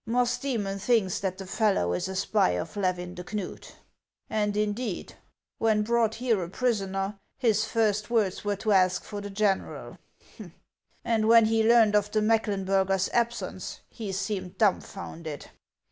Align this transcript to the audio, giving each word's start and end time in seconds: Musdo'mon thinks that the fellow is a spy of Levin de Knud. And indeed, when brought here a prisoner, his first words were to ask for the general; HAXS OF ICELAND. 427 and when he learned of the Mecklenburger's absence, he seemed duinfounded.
Musdo'mon 0.09 0.79
thinks 0.79 1.19
that 1.19 1.37
the 1.37 1.45
fellow 1.45 1.93
is 1.93 2.07
a 2.07 2.15
spy 2.15 2.53
of 2.57 2.75
Levin 2.75 3.13
de 3.13 3.23
Knud. 3.23 3.67
And 4.31 4.57
indeed, 4.57 5.13
when 5.59 5.83
brought 5.83 6.15
here 6.15 6.41
a 6.43 6.49
prisoner, 6.49 7.19
his 7.37 7.65
first 7.65 8.09
words 8.09 8.43
were 8.43 8.55
to 8.55 8.71
ask 8.71 9.03
for 9.03 9.21
the 9.21 9.29
general; 9.29 9.91
HAXS 9.91 9.91
OF 9.91 10.25
ICELAND. 10.27 10.53
427 11.03 11.13
and 11.13 11.27
when 11.27 11.45
he 11.45 11.69
learned 11.69 11.95
of 11.95 12.09
the 12.11 12.21
Mecklenburger's 12.23 13.09
absence, 13.09 13.81
he 13.91 14.11
seemed 14.11 14.57
duinfounded. 14.57 15.49